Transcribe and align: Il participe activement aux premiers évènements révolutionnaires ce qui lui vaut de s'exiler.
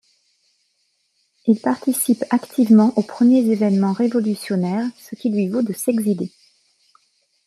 Il 1.45 1.61
participe 1.61 2.23
activement 2.31 2.91
aux 2.97 3.03
premiers 3.03 3.45
évènements 3.51 3.93
révolutionnaires 3.93 4.89
ce 4.97 5.13
qui 5.13 5.29
lui 5.29 5.47
vaut 5.47 5.61
de 5.61 5.73
s'exiler. 5.73 6.31